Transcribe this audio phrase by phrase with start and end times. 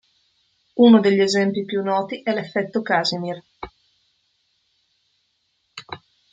[0.77, 3.39] Uno degli esempi più noti è l'effetto Casimir.